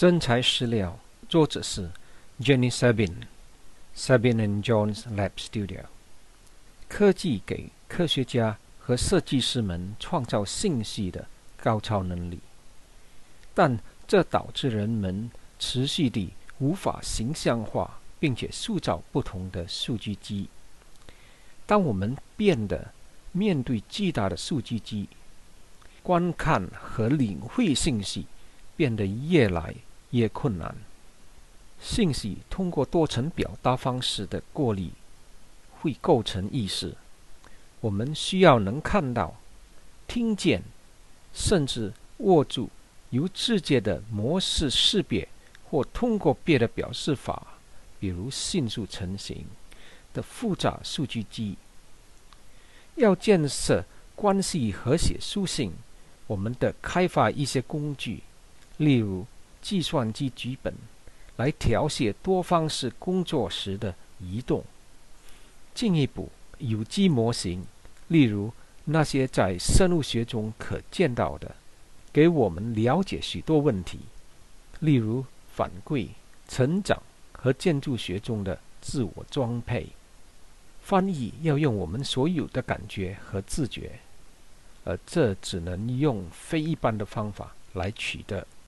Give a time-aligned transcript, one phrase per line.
[0.00, 1.90] 真材实料，作者是
[2.40, 5.82] Jenny Sabin，Sabin and Jones Lab Studio。
[6.88, 11.26] 科技给科学家和设计师们创造信息的
[11.58, 12.38] 高超能力，
[13.52, 13.78] 但
[14.08, 20.48] 这导致人们持续地无法形象化并且塑造不同的数据机。
[21.66, 22.94] 当我们变得
[23.32, 25.10] 面对巨大的数据机，
[26.02, 28.24] 观看和领会信息
[28.74, 29.74] 变得越来。
[30.10, 30.74] 也困难。
[31.80, 34.90] 信息通过多层表达方式的过滤，
[35.80, 36.94] 会构成意识。
[37.80, 39.36] 我们需要能看到、
[40.06, 40.62] 听见，
[41.32, 42.68] 甚至握住
[43.08, 45.26] 由直接的模式识别，
[45.70, 47.54] 或通过别的表示法，
[47.98, 49.46] 比如迅速成型
[50.12, 51.56] 的复杂数据机。
[52.96, 53.82] 要建设
[54.14, 55.72] 关系和谐属性，
[56.26, 58.22] 我们得开发一些工具，
[58.76, 59.24] 例如。
[59.60, 60.74] 计算机剧本
[61.36, 64.64] 来调写多方式工作时的移动。
[65.74, 67.64] 进一步，有机模型，
[68.08, 68.52] 例如
[68.84, 71.54] 那些在生物学中可见到的，
[72.12, 74.00] 给我们了解许多问题，
[74.80, 76.08] 例如反馈、
[76.48, 77.00] 成长
[77.32, 79.86] 和建筑学中的自我装配。
[80.82, 84.00] 翻译要用我们所有的感觉和自觉，
[84.84, 88.44] 而这只能用非一般的方法来取得。